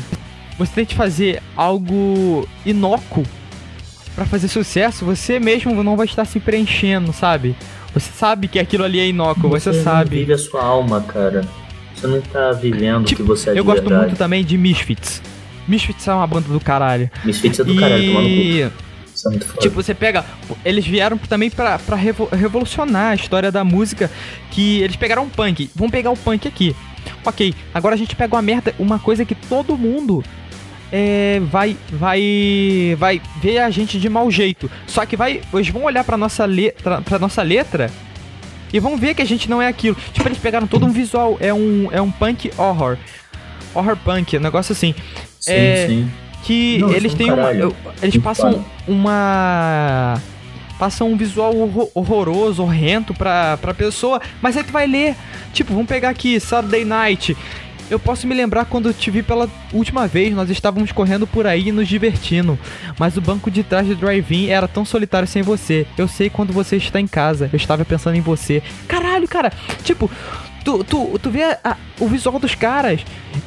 [0.57, 3.23] Você tente fazer algo inócuo
[4.15, 7.55] para fazer sucesso, você mesmo não vai estar se preenchendo, sabe?
[7.93, 10.09] Você sabe que aquilo ali é inócuo, você, você sabe.
[10.09, 11.41] Você vive a sua alma, cara.
[11.95, 14.07] Você não tá vivendo tipo, o que você é Eu gosto verdade.
[14.07, 15.21] muito também de Misfits.
[15.67, 17.09] Misfits é uma banda do caralho.
[17.23, 17.79] Misfits é do e...
[17.79, 18.88] caralho, tomando cu.
[19.27, 20.25] É tipo, você pega.
[20.63, 24.09] Eles vieram também pra, pra revolucionar a história da música.
[24.51, 25.69] Que eles pegaram um punk.
[25.75, 26.75] Vamos pegar o punk aqui.
[27.25, 30.23] Ok, agora a gente pega uma merda, uma coisa que todo mundo
[30.91, 34.69] é, vai vai vai ver a gente de mau jeito.
[34.87, 37.91] Só que vai, eles vão olhar para nossa letra, para nossa letra
[38.71, 39.97] e vão ver que a gente não é aquilo.
[40.13, 42.97] Tipo, eles pegaram todo um visual, é um é um punk horror.
[43.73, 44.93] Horror punk, um negócio assim.
[45.39, 46.11] Sim, é, sim
[46.43, 47.51] que Não, eles têm uma,
[48.01, 50.19] eles passam uma
[50.79, 51.53] passam um visual
[51.93, 55.13] horroroso, horrendo pra, pra pessoa, mas aí tu vai ler,
[55.53, 57.35] tipo, vamos pegar aqui, Saturday Night.
[57.89, 61.47] Eu posso me lembrar quando eu te vi pela última vez, nós estávamos correndo por
[61.47, 62.57] aí e nos divertindo,
[62.99, 65.87] mas o banco de trás do drive-in era tão solitário sem você.
[65.97, 68.61] Eu sei quando você está em casa, eu estava pensando em você.
[68.87, 69.51] Caralho, cara,
[69.83, 70.09] tipo,
[70.63, 73.01] tu, tu, tu vê a, o visual dos caras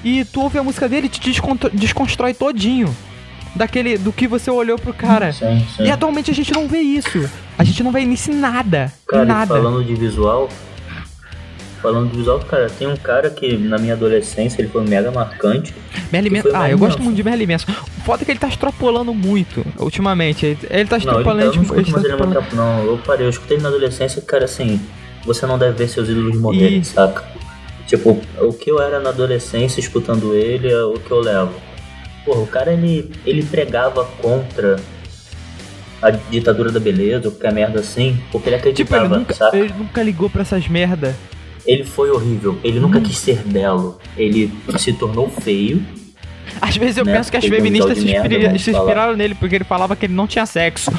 [0.04, 1.20] e tu ouve a música dele e te
[1.72, 2.94] desconstrói todinho
[3.54, 5.32] daquele do que você olhou pro cara.
[5.32, 5.84] Sim, sim.
[5.84, 7.28] E atualmente a gente não vê isso.
[7.58, 8.92] A gente não vê nisso nada.
[9.06, 9.54] Cara, nada.
[9.54, 10.48] falando de visual,
[11.82, 15.74] falando de visual, cara, tem um cara que na minha adolescência ele foi mega marcante.
[16.10, 16.48] Merlin Manson.
[16.54, 17.72] Ah, eu gosto muito de Merlin Manson.
[17.98, 20.46] O foda é que ele tá extrapolando muito ultimamente.
[20.46, 21.54] Ele, ele tá extrapolando.
[21.54, 22.84] Não, ele, tá, eu não escuto mais ele muito tempo, não.
[22.84, 24.80] Eu parei, eu escutei ele na adolescência, cara, assim
[25.24, 26.84] você não deve ver seus ídolos morrerem, e...
[26.84, 27.24] saca?
[27.86, 31.52] Tipo, o que eu era na adolescência escutando ele é o que eu levo.
[32.24, 34.76] Porra, o cara ele, ele pregava contra
[36.00, 39.56] a ditadura da beleza, qualquer merda assim, porque ele acreditava, tipo, ele nunca, saca?
[39.56, 41.14] Ele nunca ligou pra essas merda.
[41.66, 43.02] Ele foi horrível, ele nunca hum.
[43.02, 45.84] quis ser belo, ele se tornou feio.
[46.60, 47.14] Às vezes eu né?
[47.14, 50.26] penso que as feministas se, inspira, se inspiraram nele, porque ele falava que ele não
[50.26, 50.90] tinha sexo.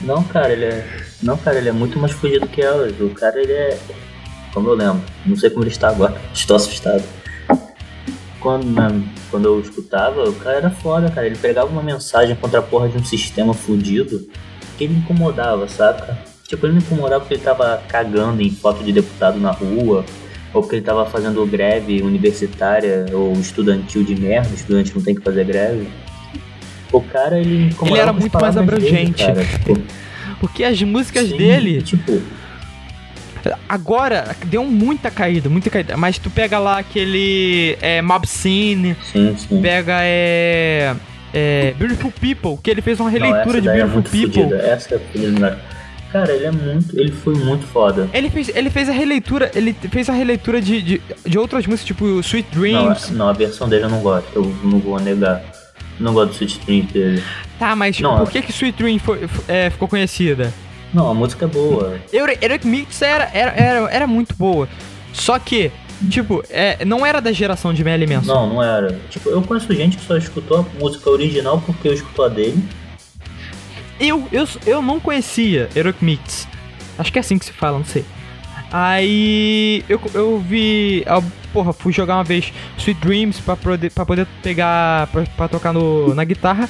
[0.00, 0.86] Não, cara, ele é
[1.22, 2.98] não, cara, ele é muito mais fugido que elas.
[3.00, 3.78] O cara, ele é.
[4.52, 5.02] Como eu lembro.
[5.24, 6.16] Não sei como ele está agora.
[6.32, 7.02] Estou assustado.
[8.40, 11.26] Quando, né, quando eu escutava, o cara era foda, cara.
[11.26, 14.26] Ele pegava uma mensagem contra a porra de um sistema fudido
[14.78, 16.18] que ele incomodava, saca?
[16.48, 20.04] Tipo, ele não incomodava porque ele tava cagando em foto de deputado na rua,
[20.54, 25.14] ou porque ele tava fazendo greve universitária ou estudantil de merda, o estudante não tem
[25.14, 25.86] que fazer greve.
[26.90, 29.24] O cara, ele incomodava Ele era muito mais abrangente.
[29.24, 29.44] Dele, cara.
[29.44, 29.80] Tipo,
[30.40, 31.82] porque as músicas Sim, dele.
[31.82, 32.20] Tipo.
[33.68, 35.96] Agora, deu muita caída, muita caída.
[35.96, 37.76] Mas tu pega lá aquele.
[37.80, 38.96] É, Mob Scene.
[39.12, 39.62] Sim, sim.
[39.62, 40.96] Pega é.
[41.32, 44.56] É, Beautiful People, que ele fez uma releitura Não, de é Beautiful é People.
[44.56, 45.56] Essa é a
[46.12, 46.98] Cara, ele é muito.
[46.98, 48.10] Ele foi muito foda.
[48.12, 49.50] Ele fez, ele fez a releitura.
[49.54, 53.10] Ele fez a releitura de, de, de outras músicas, tipo Sweet Dreams.
[53.10, 55.40] Não, não, a versão dele eu não gosto, eu não vou negar.
[56.00, 57.22] Não gosto do Sweet Dreams dele.
[57.58, 60.52] Tá, mas não, por que que Sweet Dream foi, é, ficou conhecida?
[60.92, 62.00] Não, a música é boa.
[62.12, 64.68] Eric Mix era, era, era, era muito boa.
[65.12, 65.70] Só que,
[66.08, 68.32] tipo, é, não era da geração de Melly Manson.
[68.32, 68.98] Não, não era.
[69.10, 72.60] Tipo, eu conheço gente que só escutou a música original porque eu escutou a dele.
[74.00, 76.48] Eu, eu, eu não conhecia Eric Mix.
[76.98, 78.04] Acho que é assim que se fala, não sei.
[78.72, 81.02] Aí eu, eu vi.
[81.06, 85.08] Eu, porra, fui jogar uma vez Sweet Dreams pra poder, pra poder pegar.
[85.08, 86.68] Pra, pra tocar no, na guitarra.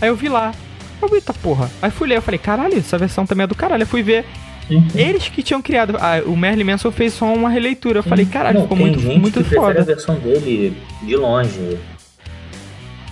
[0.00, 0.52] Aí eu vi lá.
[1.00, 1.70] Eu vi, tá porra.
[1.82, 3.82] Aí fui ler, eu falei, caralho, essa versão também é do caralho.
[3.82, 4.24] Eu fui ver.
[4.68, 4.86] Sim.
[4.94, 5.96] Eles que tinham criado.
[6.00, 7.98] Ah, o Merlin Manson fez só uma releitura.
[7.98, 9.80] Eu falei, caralho, Não, ficou muito, gente muito que foda.
[9.80, 11.78] a versão dele de longe.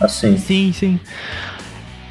[0.00, 0.38] Assim.
[0.38, 1.00] Sim, sim.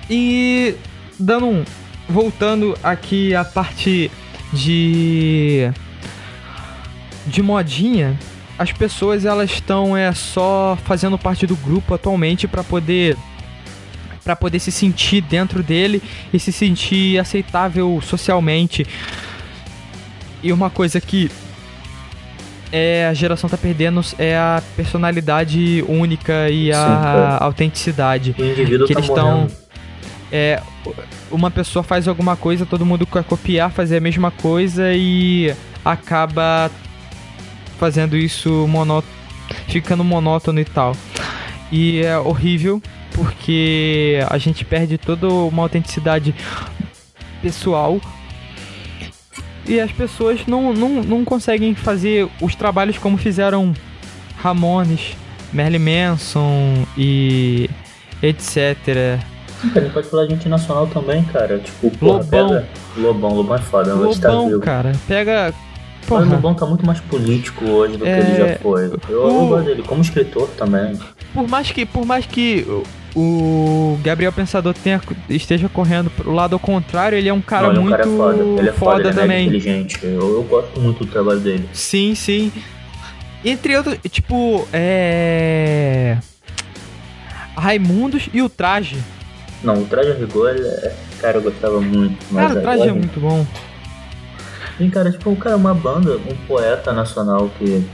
[0.10, 0.76] E
[1.18, 1.64] dando um.
[2.08, 4.12] Voltando aqui a parte
[4.52, 5.72] de.
[7.30, 8.18] De modinha,
[8.58, 13.16] as pessoas elas estão é só fazendo parte do grupo atualmente para poder
[14.24, 16.02] para poder se sentir dentro dele
[16.34, 18.86] e se sentir aceitável socialmente.
[20.44, 21.32] E uma coisa que
[22.72, 28.36] é, a geração tá perdendo é a personalidade única e a Sim, autenticidade.
[28.38, 29.48] O indivíduo que tá eles estão
[30.32, 30.62] é,
[31.32, 36.70] uma pessoa faz alguma coisa, todo mundo quer copiar, fazer a mesma coisa e acaba
[37.80, 39.02] fazendo isso monó
[39.68, 40.96] ficando monótono e tal.
[41.72, 42.82] E é horrível
[43.14, 46.36] porque a gente perde toda uma autenticidade
[47.42, 48.00] pessoal
[49.66, 53.74] e as pessoas não, não, não conseguem fazer os trabalhos como fizeram
[54.38, 55.16] Ramones,
[55.54, 57.70] Merlin Manson e
[58.22, 59.20] etc.
[59.74, 61.60] Gente pode falar de gente nacional também, cara.
[61.60, 62.50] Tipo, porra, Lobão.
[62.50, 62.68] Pega...
[62.98, 64.94] Lobão, Lobão é foda, Lobão, cara.
[65.08, 65.54] Pega.
[66.10, 66.22] Porra.
[66.22, 68.20] Mas o Lobão tá muito mais político hoje do que é...
[68.20, 68.86] ele já foi.
[69.08, 69.28] Eu, o...
[69.28, 70.98] eu gosto dele como escritor também.
[71.34, 72.66] Por mais que, por mais que
[73.16, 77.84] o Gabriel Pensador tenha, esteja correndo pro lado ao contrário, ele é um cara Não,
[77.84, 78.44] muito é um cara foda.
[78.44, 79.38] Ele é foda, foda ele também.
[79.38, 80.00] É inteligente.
[80.02, 81.70] Eu, eu gosto muito do trabalho dele.
[81.74, 82.52] Sim, sim.
[83.46, 86.18] Entre outros, tipo, é.
[87.56, 88.98] Raimundos e o traje.
[89.64, 90.94] Não, o traje a rigor, é...
[91.22, 92.18] cara, eu gostava muito.
[92.34, 93.46] cara, o traje é muito bom.
[94.80, 97.86] Sim, cara, tipo, o cara é uma banda, um poeta nacional que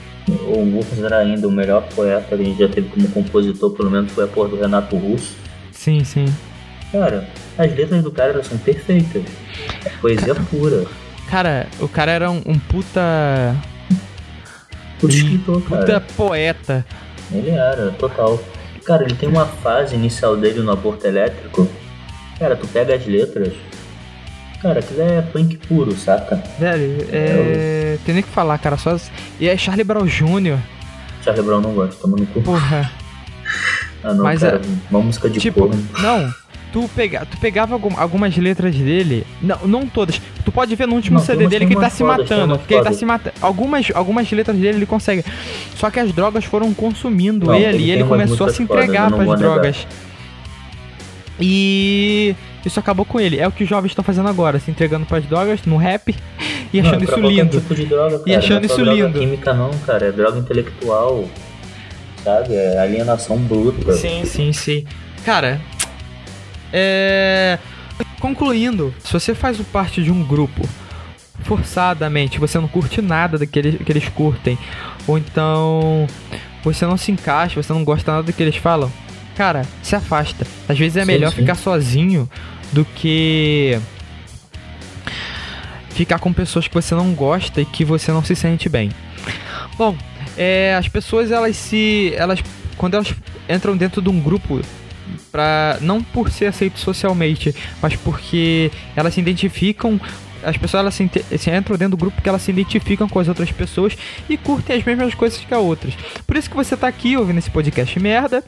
[0.48, 3.90] o Lucas era ainda o melhor poeta que a gente já teve como compositor, pelo
[3.90, 5.36] menos foi a porra do Renato Russo.
[5.72, 6.26] Sim, sim.
[6.92, 9.24] Cara, as letras do cara são perfeitas.
[9.84, 10.86] É poesia cara, pura.
[11.28, 13.56] Cara, o cara era um, um puta.
[15.00, 15.82] Puta escritor, cara.
[15.82, 16.86] Puta poeta.
[17.32, 18.40] Ele era, total.
[18.86, 21.68] Cara, ele tem uma fase inicial dele no aborto elétrico.
[22.38, 23.54] Cara, tu pega as letras,
[24.66, 26.42] Cara, aquilo é punk puro, saca?
[26.58, 27.18] Velho, é.
[27.18, 27.98] é...
[28.04, 28.76] Tem nem que falar, cara.
[28.78, 28.98] Só.
[29.40, 30.58] E é Charlie Brown Jr.
[31.24, 32.42] Charlie Brown não gosta, toma no cu.
[32.42, 32.92] Porra.
[34.04, 34.58] ah, não, Mas cara.
[34.58, 34.62] É...
[34.90, 35.80] Uma música de tipo, porra.
[36.02, 36.34] Não.
[36.74, 40.20] Tu, pega, tu pegava algumas letras dele, não, não todas.
[40.44, 42.58] Tu pode ver no último não, CD dele que ele tá se matando.
[42.58, 43.36] Que ele tá se matando.
[43.42, 45.24] Algumas, algumas letras dele ele consegue.
[45.76, 49.12] Só que as drogas foram consumindo não, ele, ele e ele começou a se entregar
[49.12, 49.78] para as drogas.
[49.78, 50.16] Negar.
[51.40, 53.40] E isso acabou com ele.
[53.40, 56.16] É o que os jovens estão fazendo agora, se entregando para as drogas no rap
[56.74, 57.60] e achando não, isso lindo.
[57.62, 58.30] Tipo de droga, cara.
[58.30, 59.20] E achando não é isso droga lindo.
[59.20, 61.26] química não, cara, é droga intelectual.
[62.24, 62.56] Sabe?
[62.56, 63.94] É alienação bruta.
[63.94, 64.86] Sim, sim, sim.
[65.24, 65.62] Cara,
[66.74, 67.60] é
[68.20, 70.68] concluindo, se você faz parte de um grupo
[71.44, 74.58] forçadamente, você não curte nada daqueles que eles curtem,
[75.06, 76.08] ou então
[76.64, 78.92] você não se encaixa, você não gosta nada do que eles falam,
[79.36, 80.46] cara, se afasta.
[80.68, 81.38] Às vezes é sim, melhor sim.
[81.38, 82.30] ficar sozinho
[82.72, 83.80] do que
[85.90, 88.92] ficar com pessoas que você não gosta e que você não se sente bem.
[89.78, 89.96] Bom,
[90.38, 92.40] é, as pessoas elas se elas
[92.78, 93.14] quando elas
[93.48, 94.62] entram dentro de um grupo
[95.32, 100.00] para não por ser aceito socialmente, mas porque elas se identificam
[100.44, 103.28] as pessoas elas se, se, entram dentro do grupo porque elas se identificam com as
[103.28, 103.98] outras pessoas
[104.30, 105.96] e curtem as mesmas coisas que as outras.
[106.28, 108.44] Por isso que você tá aqui ouvindo esse podcast merda,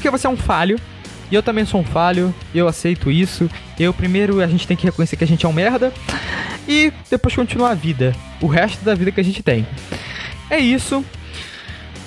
[0.00, 0.80] porque você é um falho.
[1.30, 3.48] E eu também sou um falho, eu aceito isso.
[3.78, 5.92] Eu primeiro a gente tem que reconhecer que a gente é um merda
[6.66, 9.64] e depois continuar a vida, o resto da vida que a gente tem.
[10.48, 11.04] É isso.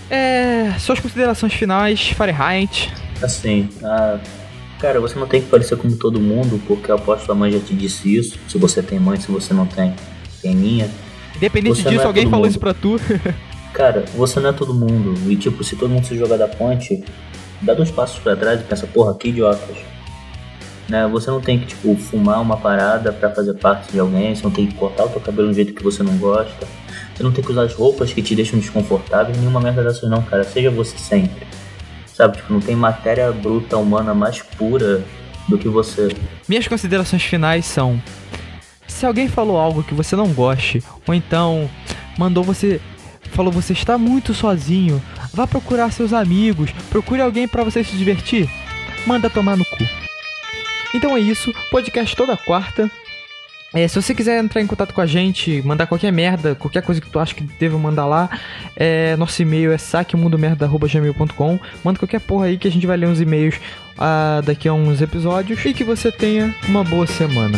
[0.10, 2.92] É, suas considerações finais, Fahrenheit.
[3.22, 4.20] Assim, ah,
[4.78, 7.50] cara, você não tem que parecer como todo mundo, porque eu aposto que a mãe
[7.50, 8.38] já te disse isso.
[8.50, 9.96] Se você tem mãe, se você não tem,
[10.42, 10.90] tem minha.
[11.38, 12.50] Independente você disso, é alguém falou mundo.
[12.50, 13.00] isso pra tu.
[13.74, 15.16] cara, você não é todo mundo.
[15.32, 17.04] E tipo, se todo mundo se jogar da ponte,
[17.64, 19.78] dá dois passos para trás e pensa, porra, que idiotas.
[20.88, 21.08] Né?
[21.08, 24.52] Você não tem que, tipo, fumar uma parada para fazer parte de alguém, você não
[24.52, 26.68] tem que cortar o teu cabelo um jeito que você não gosta,
[27.16, 30.22] você não tem que usar as roupas que te deixam desconfortável, nenhuma merda dessas não,
[30.22, 31.48] cara, seja você sempre.
[32.06, 35.04] Sabe, tipo, não tem matéria bruta humana mais pura
[35.48, 36.10] do que você.
[36.48, 38.00] Minhas considerações finais são:
[38.88, 41.70] se alguém falou algo que você não goste, ou então
[42.18, 42.80] mandou você
[43.32, 45.02] falou você está muito sozinho,
[45.34, 48.50] vá procurar seus amigos, procure alguém para você se divertir.
[49.06, 49.84] Manda tomar no cu.
[50.94, 52.90] Então é isso, podcast toda quarta.
[53.74, 57.02] É, se você quiser entrar em contato com a gente, mandar qualquer merda, qualquer coisa
[57.02, 58.30] que tu acha que deve mandar lá,
[58.76, 63.20] é, nosso e-mail é saquemundomerda.gmail.com Manda qualquer porra aí que a gente vai ler uns
[63.20, 63.60] e-mails
[63.98, 67.58] ah, daqui a uns episódios e que você tenha uma boa semana.